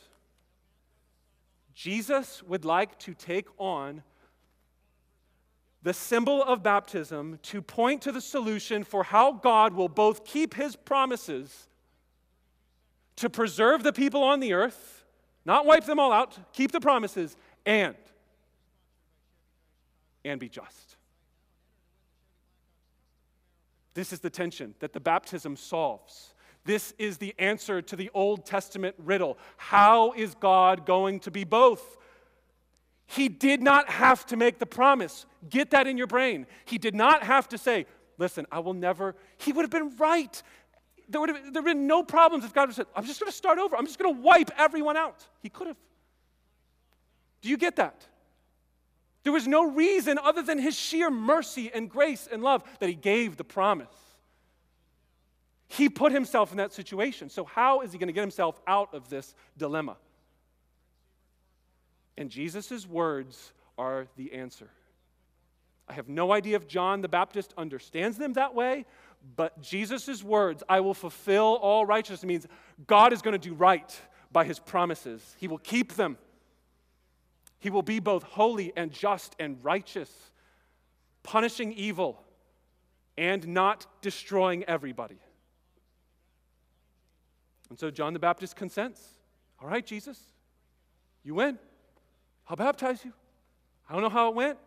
[1.73, 4.01] Jesus would like to take on
[5.83, 10.55] the symbol of baptism to point to the solution for how God will both keep
[10.55, 11.67] his promises
[13.17, 15.05] to preserve the people on the earth,
[15.45, 17.95] not wipe them all out, keep the promises, and
[20.23, 20.94] and be just.
[23.95, 26.33] This is the tension that the baptism solves.
[26.65, 29.37] This is the answer to the Old Testament riddle.
[29.57, 31.97] How is God going to be both?
[33.07, 35.25] He did not have to make the promise.
[35.49, 36.45] Get that in your brain.
[36.65, 39.15] He did not have to say, Listen, I will never.
[39.37, 40.41] He would have been right.
[41.09, 43.19] There would have, there would have been no problems if God had said, I'm just
[43.19, 43.75] going to start over.
[43.75, 45.27] I'm just going to wipe everyone out.
[45.41, 45.77] He could have.
[47.41, 48.07] Do you get that?
[49.25, 52.95] There was no reason other than his sheer mercy and grace and love that he
[52.95, 53.87] gave the promise.
[55.67, 57.31] He put himself in that situation.
[57.31, 59.97] So, how is he going to get himself out of this dilemma?
[62.19, 64.69] And Jesus' words are the answer.
[65.89, 68.85] I have no idea if John the Baptist understands them that way,
[69.35, 72.45] but Jesus' words, I will fulfill all righteousness, means
[72.85, 73.99] God is going to do right
[74.31, 75.35] by his promises.
[75.39, 76.19] He will keep them.
[77.65, 80.11] He will be both holy and just and righteous,
[81.23, 82.23] punishing evil
[83.17, 85.17] and not destroying everybody.
[87.71, 89.01] And so John the Baptist consents.
[89.59, 90.19] All right, Jesus,
[91.23, 91.57] you win.
[92.47, 93.13] I'll baptize you.
[93.89, 94.59] I don't know how it went,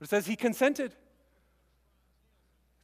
[0.00, 0.96] but it says he consented.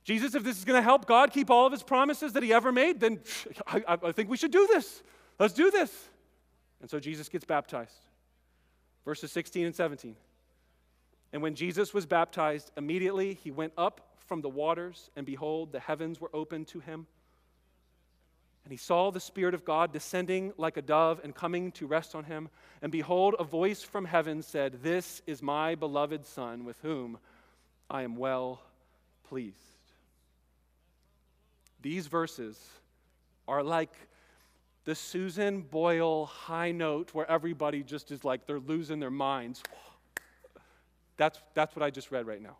[0.05, 2.52] Jesus, if this is going to help God keep all of his promises that he
[2.52, 3.18] ever made, then
[3.66, 5.02] I, I, think we should do this.
[5.40, 5.92] Let's do this.
[6.81, 8.12] And so Jesus gets baptized.
[9.05, 10.17] Verses 16 and 17.
[11.33, 15.81] And when Jesus was baptized, immediately he went up from the waters, and behold, the
[15.81, 17.07] heavens were opened to him.
[18.65, 22.15] And he saw the Spirit of God descending like a dove and coming to rest
[22.15, 22.49] on him.
[22.81, 27.19] And behold, a voice from heaven said, This is my beloved Son, with whom
[27.91, 28.62] I am well
[29.25, 29.57] pleased.
[31.81, 32.59] These verses
[33.49, 33.93] are like
[34.85, 39.62] the Susan Boyle high note where everybody just is like they're losing their minds.
[41.16, 42.57] That's, that's what I just read right now.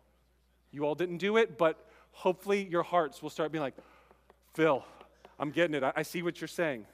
[0.71, 3.75] You all didn't do it, but hopefully your hearts will start being like,
[4.53, 4.85] Phil,
[5.39, 5.83] I'm getting it.
[5.83, 6.85] I, I see what you're saying.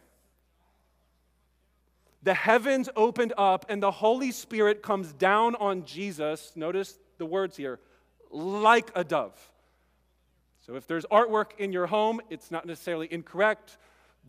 [2.24, 6.52] The heavens opened up and the Holy Spirit comes down on Jesus.
[6.56, 7.80] Notice the words here
[8.32, 9.38] like a dove.
[10.65, 13.78] So if there's artwork in your home, it's not necessarily incorrect,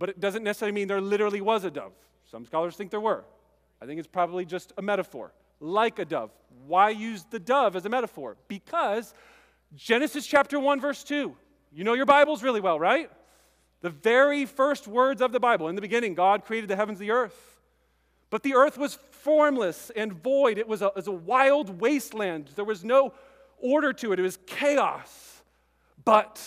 [0.00, 1.92] but it doesn't necessarily mean there literally was a dove.
[2.30, 3.22] Some scholars think there were.
[3.82, 5.32] I think it's probably just a metaphor.
[5.60, 6.30] Like a dove.
[6.66, 8.38] Why use the dove as a metaphor?
[8.48, 9.12] Because
[9.76, 11.36] Genesis chapter 1, verse 2.
[11.72, 13.10] You know your Bibles really well, right?
[13.82, 15.68] The very first words of the Bible.
[15.68, 17.60] In the beginning, God created the heavens and the earth.
[18.30, 20.56] But the earth was formless and void.
[20.56, 22.52] It was a, it was a wild wasteland.
[22.56, 23.12] There was no
[23.58, 25.42] order to it, it was chaos.
[26.06, 26.42] But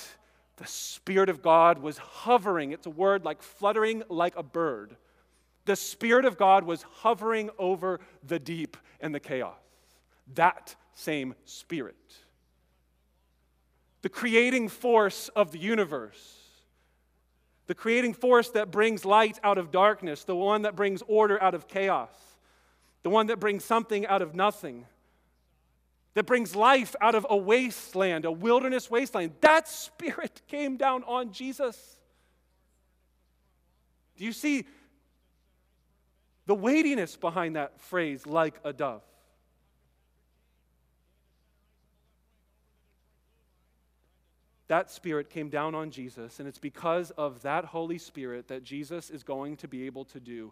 [0.63, 2.71] the Spirit of God was hovering.
[2.71, 4.95] It's a word like fluttering like a bird.
[5.65, 9.57] The Spirit of God was hovering over the deep and the chaos.
[10.35, 11.97] That same Spirit.
[14.03, 16.39] The creating force of the universe
[17.65, 21.53] the creating force that brings light out of darkness, the one that brings order out
[21.53, 22.11] of chaos,
[23.03, 24.85] the one that brings something out of nothing,
[26.13, 29.33] that brings life out of a wasteland, a wilderness wasteland.
[29.41, 31.97] That spirit came down on Jesus.
[34.17, 34.65] Do you see
[36.45, 39.01] the weightiness behind that phrase, like a dove?
[44.73, 49.11] that Spirit came down on Jesus, and it's because of that Holy Spirit that Jesus
[49.11, 50.51] is going to be able to do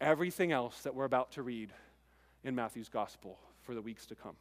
[0.00, 1.70] everything else that we're about to read
[2.42, 4.34] in Matthew's Gospel for the weeks to come.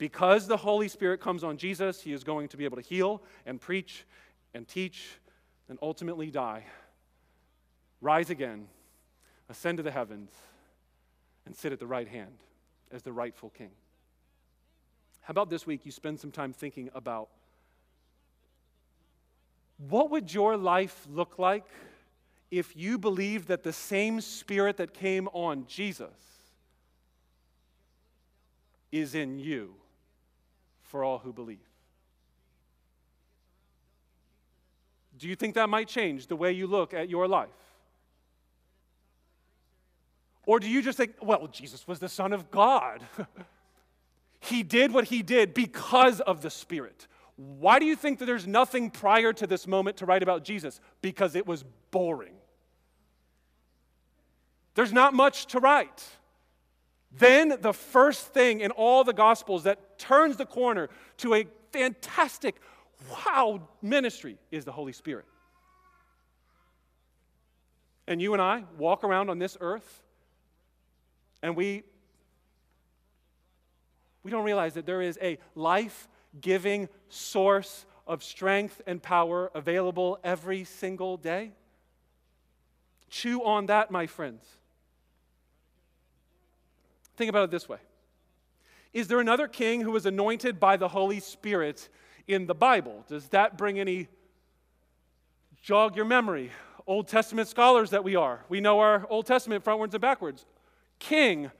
[0.00, 3.22] Because the Holy Spirit comes on Jesus, he is going to be able to heal
[3.44, 4.06] and preach
[4.54, 5.20] and teach
[5.68, 6.64] and ultimately die,
[8.00, 8.66] rise again,
[9.50, 10.30] ascend to the heavens,
[11.44, 12.32] and sit at the right hand
[12.90, 13.72] as the rightful king.
[15.20, 17.28] How about this week you spend some time thinking about
[19.86, 21.66] what would your life look like
[22.50, 26.08] if you believed that the same Spirit that came on Jesus
[28.90, 29.74] is in you
[30.90, 31.58] for all who believe?
[35.16, 37.48] Do you think that might change the way you look at your life?
[40.46, 43.02] Or do you just think, well, Jesus was the Son of God?
[44.40, 47.06] he did what he did because of the Spirit.
[47.36, 50.80] Why do you think that there's nothing prior to this moment to write about Jesus?
[51.02, 52.34] Because it was boring.
[54.74, 56.04] There's not much to write.
[57.12, 60.88] Then, the first thing in all the Gospels that turns the corner
[61.18, 62.56] to a fantastic,
[63.10, 65.24] wow ministry is the Holy Spirit.
[68.06, 70.02] And you and I walk around on this earth
[71.42, 71.82] and we,
[74.22, 76.08] we don't realize that there is a life
[76.40, 81.52] giving source of strength and power available every single day?
[83.08, 84.44] Chew on that, my friends.
[87.20, 87.76] Think about it this way
[88.94, 91.90] Is there another king who was anointed by the Holy Spirit
[92.26, 93.04] in the Bible?
[93.08, 94.08] Does that bring any
[95.60, 96.50] jog your memory?
[96.86, 100.46] Old Testament scholars that we are, we know our Old Testament frontwards and backwards.
[100.98, 101.50] King,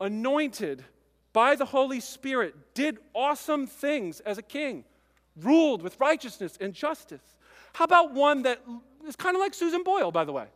[0.00, 0.84] anointed,
[1.32, 4.84] by the Holy Spirit, did awesome things as a king,
[5.34, 7.36] ruled with righteousness and justice.
[7.72, 8.62] How about one that
[9.04, 10.46] is kind of like Susan Boyle, by the way?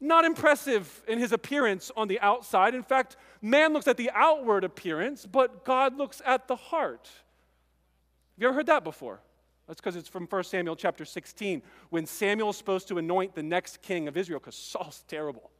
[0.00, 2.74] Not impressive in his appearance on the outside.
[2.74, 7.08] In fact, man looks at the outward appearance, but God looks at the heart.
[7.08, 9.20] Have you ever heard that before?
[9.66, 13.42] That's because it's from 1 Samuel chapter 16, when Samuel is supposed to anoint the
[13.42, 15.50] next king of Israel, because Saul's terrible.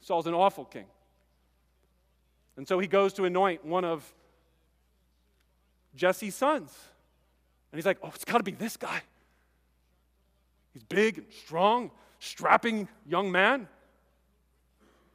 [0.00, 0.84] Saul's an awful king.
[2.56, 4.12] And so he goes to anoint one of
[5.94, 6.76] Jesse's sons.
[7.70, 9.00] And he's like, oh, it's got to be this guy.
[10.74, 13.68] He's big and strong, strapping young man.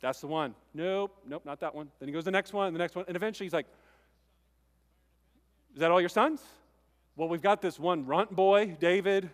[0.01, 0.53] That's the one.
[0.73, 1.89] Nope, nope, not that one.
[1.99, 3.67] Then he goes the next one, the next one, and eventually he's like,
[5.73, 6.41] Is that all your sons?
[7.15, 9.29] Well, we've got this one runt boy, David,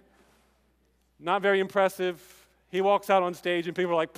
[1.20, 2.22] not very impressive.
[2.70, 4.16] He walks out on stage, and people are like,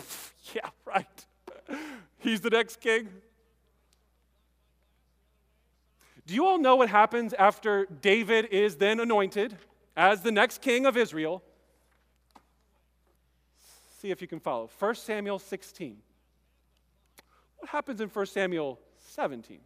[0.53, 1.25] Yeah, right.
[2.19, 3.07] He's the next king.
[6.27, 9.57] Do you all know what happens after David is then anointed
[9.97, 11.41] as the next king of Israel?
[14.01, 14.67] See if you can follow.
[14.79, 15.95] 1 Samuel 16.
[17.59, 19.59] What happens in 1 Samuel 17?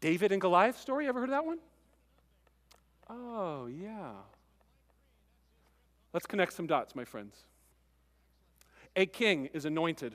[0.00, 1.58] David and Goliath story, ever heard of that one?
[3.10, 4.12] Oh, yeah.
[6.12, 7.34] Let's connect some dots, my friends.
[8.94, 10.14] A king is anointed.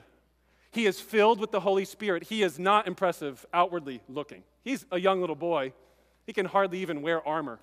[0.70, 2.22] He is filled with the Holy Spirit.
[2.22, 4.42] He is not impressive outwardly looking.
[4.62, 5.74] He's a young little boy.
[6.24, 7.58] He can hardly even wear armor.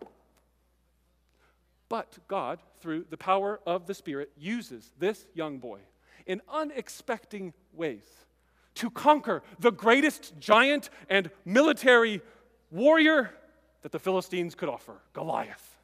[1.92, 5.82] But God, through the power of the Spirit, uses this young boy
[6.26, 8.06] in unexpected ways
[8.76, 12.22] to conquer the greatest giant and military
[12.72, 13.32] warrior
[13.82, 15.76] that the Philistines could offer Goliath.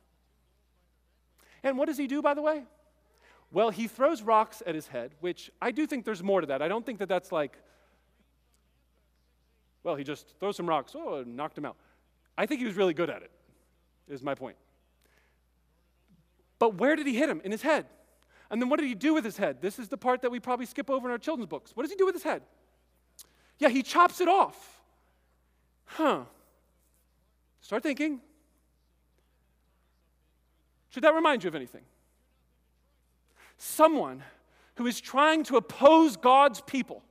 [1.61, 2.63] And what does he do, by the way?
[3.51, 6.61] Well, he throws rocks at his head, which I do think there's more to that.
[6.61, 7.57] I don't think that that's like,
[9.83, 11.75] well, he just throws some rocks, oh, knocked him out.
[12.37, 13.31] I think he was really good at it,
[14.07, 14.55] is my point.
[16.59, 17.41] But where did he hit him?
[17.43, 17.85] In his head.
[18.49, 19.61] And then what did he do with his head?
[19.61, 21.71] This is the part that we probably skip over in our children's books.
[21.75, 22.43] What does he do with his head?
[23.59, 24.81] Yeah, he chops it off.
[25.85, 26.23] Huh.
[27.61, 28.21] Start thinking.
[30.89, 31.83] Should that remind you of anything?
[33.57, 34.23] Someone
[34.75, 37.03] who is trying to oppose God's people,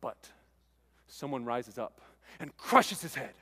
[0.00, 0.30] but
[1.08, 2.00] someone rises up
[2.40, 3.34] and crushes his head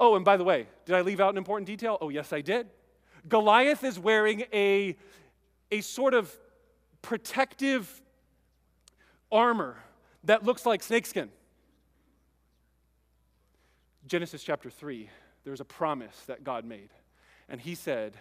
[0.00, 1.98] Oh, and by the way, did I leave out an important detail?
[2.00, 2.68] Oh, yes, I did.
[3.28, 4.96] Goliath is wearing a,
[5.70, 6.34] a sort of
[7.02, 8.00] protective
[9.30, 9.76] armor
[10.24, 11.28] that looks like snakeskin.
[14.06, 15.10] Genesis chapter 3,
[15.44, 16.88] there's a promise that God made.
[17.50, 18.16] And he said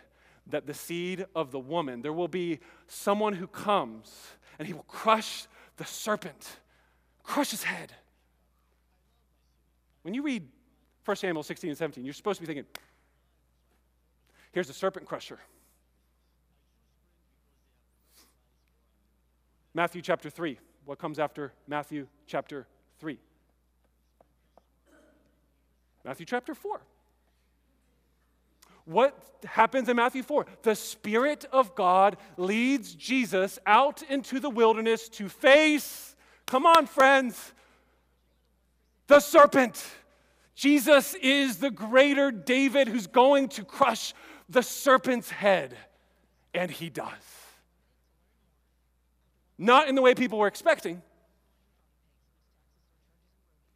[0.47, 4.13] that the seed of the woman, there will be someone who comes
[4.57, 6.57] and he will crush the serpent,
[7.23, 7.93] crush his head.
[10.01, 10.47] When you read
[11.09, 12.65] 1 Samuel 16 and 17, you're supposed to be thinking,
[14.51, 15.39] here's the serpent crusher.
[19.73, 20.59] Matthew chapter 3.
[20.85, 22.67] What comes after Matthew chapter
[22.99, 23.17] 3?
[26.05, 26.79] Matthew chapter 4.
[28.85, 30.45] What happens in Matthew 4?
[30.61, 37.51] The Spirit of God leads Jesus out into the wilderness to face, come on, friends,
[39.07, 39.83] the serpent.
[40.59, 44.13] Jesus is the greater David who's going to crush
[44.49, 45.73] the serpent's head.
[46.53, 47.13] And he does.
[49.57, 51.01] Not in the way people were expecting,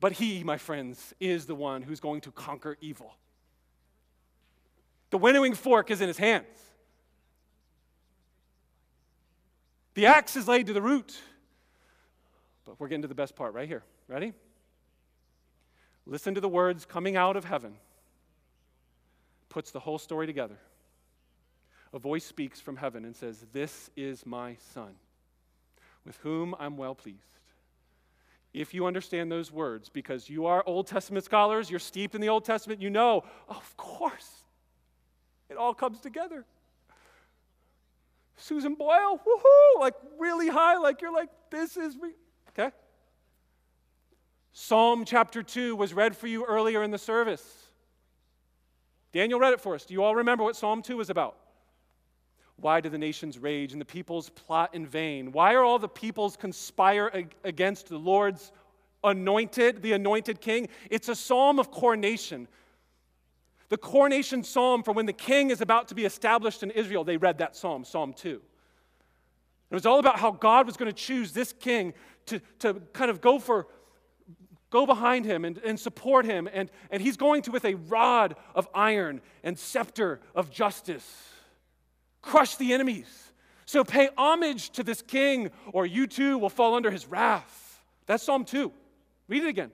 [0.01, 3.15] but he, my friends, is the one who's going to conquer evil.
[5.11, 6.47] The winnowing fork is in his hands.
[9.93, 11.17] The axe is laid to the root.
[12.65, 13.83] But we're getting to the best part right here.
[14.09, 14.33] Ready?
[16.05, 17.75] Listen to the words coming out of heaven,
[19.49, 20.57] puts the whole story together.
[21.93, 24.95] A voice speaks from heaven and says, This is my son,
[26.05, 27.19] with whom I'm well pleased.
[28.53, 32.29] If you understand those words, because you are Old Testament scholars, you're steeped in the
[32.29, 34.43] Old Testament, you know, of course,
[35.49, 36.45] it all comes together.
[38.37, 42.11] Susan Boyle, woohoo, like really high, like you're like, this is me.
[42.49, 42.71] Okay?
[44.53, 47.43] Psalm chapter 2 was read for you earlier in the service.
[49.11, 49.83] Daniel read it for us.
[49.83, 51.35] Do you all remember what Psalm 2 was about?
[52.57, 55.31] Why do the nations rage and the peoples plot in vain?
[55.31, 58.51] Why are all the peoples conspire against the Lord's
[59.03, 60.69] anointed, the anointed king?
[60.91, 62.47] It's a psalm of coronation.
[63.69, 67.17] The coronation psalm for when the king is about to be established in Israel, they
[67.17, 68.39] read that psalm, Psalm 2.
[69.71, 71.95] It was all about how God was going to choose this king
[72.27, 73.65] to, to kind of go for
[74.73, 76.49] go behind him and, and support him.
[76.51, 81.29] And, and he's going to with a rod of iron and scepter of justice.
[82.23, 83.31] Crush the enemies.
[83.65, 87.83] So pay homage to this king, or you too will fall under his wrath.
[88.07, 88.73] That's Psalm 2.
[89.27, 89.71] Read it again.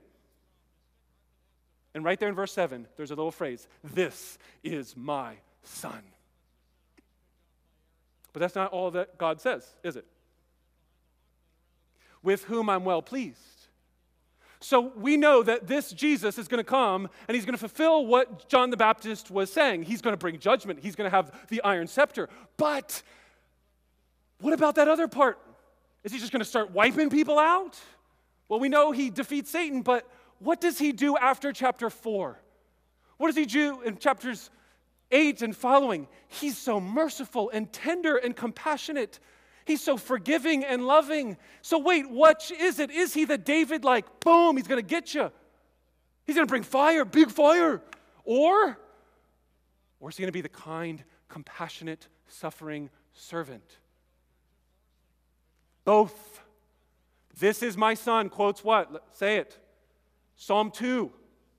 [1.93, 6.04] And right there in verse 7, there's a little phrase This is my son.
[8.34, 10.06] But that's not all that God says, is it?
[12.22, 13.59] With whom I'm well pleased.
[14.62, 18.05] So we know that this Jesus is going to come and he's going to fulfill
[18.05, 19.84] what John the Baptist was saying.
[19.84, 22.30] He's going to bring judgment, he's going to have the iron scepter.
[22.57, 23.01] But
[24.41, 25.39] what about that other part?
[26.03, 27.80] Is he just going to start wiping people out?
[28.47, 32.39] Well, we know he defeats Satan, but what does he do after chapter 4?
[33.18, 34.49] What does he do in chapters
[35.12, 36.07] 8 and following?
[36.28, 39.20] He's so merciful and tender and compassionate.
[39.70, 41.38] He's so forgiving and loving.
[41.61, 42.89] So, wait, what is it?
[42.89, 45.32] Is he the David like, boom, he's going to get you?
[46.26, 47.80] He's going to bring fire, big fire.
[48.24, 48.80] Or,
[49.99, 53.78] or is he going to be the kind, compassionate, suffering servant?
[55.86, 56.41] Both.
[57.38, 59.05] This is my son, quotes what?
[59.11, 59.55] Say it.
[60.36, 61.11] Psalm 2.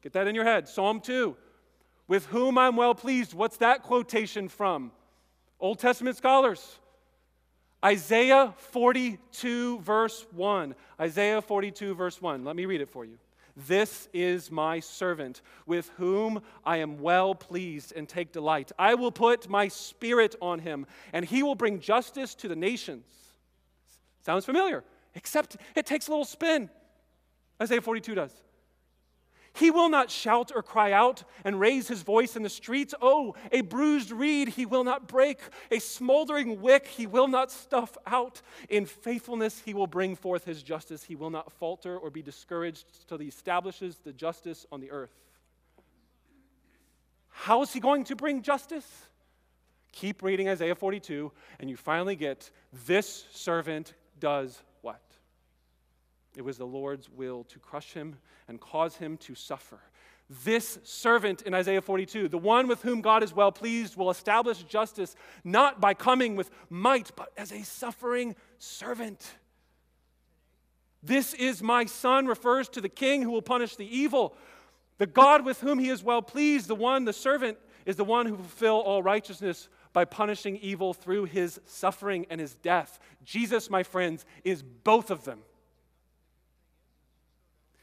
[0.02, 0.66] Get that in your head.
[0.66, 1.36] Psalm 2.
[2.08, 3.34] With whom I'm well pleased.
[3.34, 4.90] What's that quotation from?
[5.60, 6.80] Old Testament scholars.
[7.84, 10.74] Isaiah 42, verse 1.
[11.00, 12.44] Isaiah 42, verse 1.
[12.44, 13.18] Let me read it for you.
[13.56, 18.70] This is my servant, with whom I am well pleased and take delight.
[18.78, 23.04] I will put my spirit on him, and he will bring justice to the nations.
[24.24, 26.70] Sounds familiar, except it takes a little spin.
[27.60, 28.32] Isaiah 42 does.
[29.52, 32.94] He will not shout or cry out and raise his voice in the streets.
[33.02, 35.40] Oh, a bruised reed he will not break,
[35.70, 38.42] a smoldering wick he will not stuff out.
[38.68, 41.02] In faithfulness he will bring forth his justice.
[41.02, 45.14] He will not falter or be discouraged till he establishes the justice on the earth.
[47.28, 48.86] How is he going to bring justice?
[49.92, 52.50] Keep reading Isaiah 42, and you finally get
[52.86, 54.62] this servant does
[56.36, 58.16] it was the Lord's will to crush him
[58.48, 59.80] and cause him to suffer.
[60.44, 64.62] This servant in Isaiah 42, the one with whom God is well pleased, will establish
[64.62, 69.34] justice not by coming with might, but as a suffering servant.
[71.02, 74.36] This is my son refers to the king who will punish the evil.
[74.98, 78.26] The God with whom he is well pleased, the one, the servant, is the one
[78.26, 83.00] who will fulfill all righteousness by punishing evil through his suffering and his death.
[83.24, 85.40] Jesus, my friends, is both of them.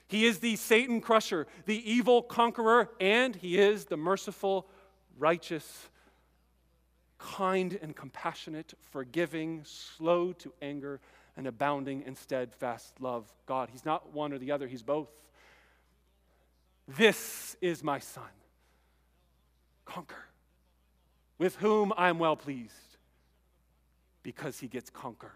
[0.07, 4.67] He is the Satan crusher, the evil conqueror, and he is the merciful,
[5.17, 5.89] righteous,
[7.19, 11.01] kind and compassionate, forgiving, slow to anger,
[11.35, 13.31] and abounding in steadfast love.
[13.45, 15.09] God, he's not one or the other, he's both.
[16.87, 18.23] This is my son.
[19.85, 20.25] Conquer.
[21.37, 22.73] With whom I am well pleased,
[24.23, 25.31] because he gets conquered.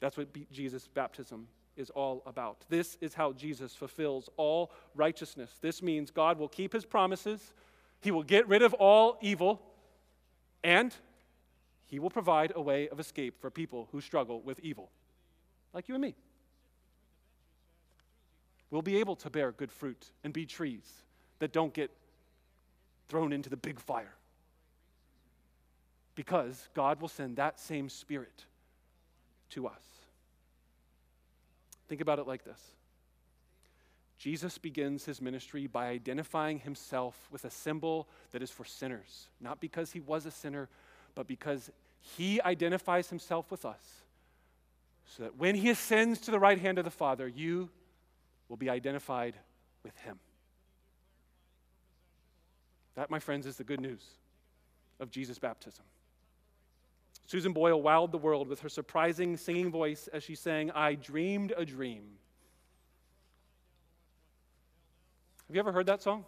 [0.00, 2.64] That's what Jesus' baptism is all about.
[2.68, 5.50] This is how Jesus fulfills all righteousness.
[5.60, 7.54] This means God will keep his promises,
[8.00, 9.62] he will get rid of all evil,
[10.64, 10.94] and
[11.86, 14.90] he will provide a way of escape for people who struggle with evil,
[15.72, 16.14] like you and me.
[18.70, 20.90] We'll be able to bear good fruit and be trees
[21.38, 21.90] that don't get
[23.08, 24.14] thrown into the big fire.
[26.14, 28.46] Because God will send that same spirit
[29.50, 29.82] to us.
[31.88, 32.60] Think about it like this
[34.18, 39.60] Jesus begins his ministry by identifying himself with a symbol that is for sinners, not
[39.60, 40.68] because he was a sinner,
[41.14, 41.70] but because
[42.00, 44.02] he identifies himself with us.
[45.16, 47.68] So that when he ascends to the right hand of the Father, you
[48.48, 49.34] will be identified
[49.82, 50.18] with him.
[52.94, 54.04] That, my friends, is the good news
[55.00, 55.84] of Jesus' baptism.
[57.32, 61.54] Susan Boyle wowed the world with her surprising singing voice as she sang, I Dreamed
[61.56, 62.02] a Dream.
[65.46, 66.26] Have you ever heard that song?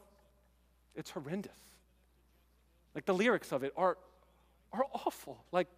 [0.94, 1.52] It's horrendous.
[2.94, 3.98] Like the lyrics of it are,
[4.72, 5.44] are awful.
[5.52, 5.68] Like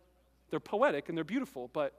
[0.51, 1.95] they're poetic and they're beautiful, but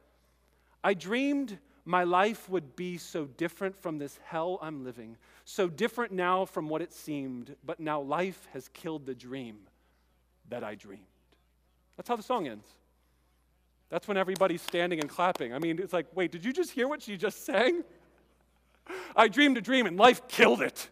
[0.82, 6.14] I dreamed my life would be so different from this hell I'm living, so different
[6.14, 9.58] now from what it seemed, but now life has killed the dream
[10.48, 11.04] that I dreamed.
[11.98, 12.70] That's how the song ends.
[13.90, 15.54] That's when everybody's standing and clapping.
[15.54, 17.84] I mean, it's like, wait, did you just hear what she just sang?
[19.16, 20.90] I dreamed a dream and life killed it.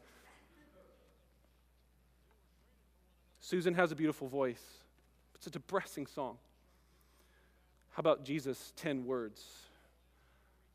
[3.42, 4.64] Susan has a beautiful voice.
[5.36, 6.38] It's a depressing song.
[7.92, 9.44] How about Jesus' 10 words?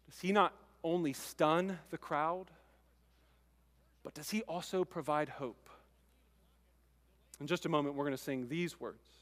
[0.09, 0.55] Does he not
[0.85, 2.51] only stun the crowd,
[4.03, 5.69] but does he also provide hope?
[7.41, 9.20] In just a moment, we're going to sing these words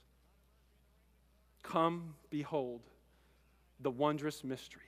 [1.62, 2.80] Come, behold
[3.80, 4.82] the wondrous mystery.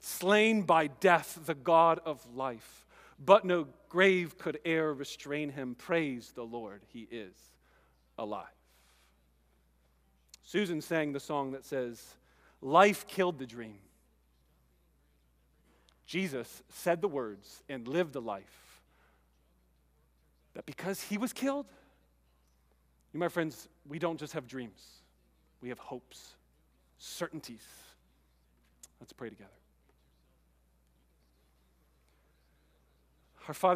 [0.00, 2.86] Slain by death, the God of life,
[3.24, 5.74] but no grave could e'er restrain him.
[5.74, 7.34] Praise the Lord, he is
[8.16, 8.46] alive.
[10.44, 12.02] Susan sang the song that says,
[12.60, 13.78] Life killed the dream.
[16.06, 18.80] Jesus said the words and lived the life
[20.54, 21.66] that because he was killed,
[23.12, 24.97] you, my friends, we don't just have dreams,
[25.60, 26.34] we have hopes,
[26.98, 27.66] certainties.
[29.00, 29.50] Let's pray together.
[33.46, 33.66] Our Father,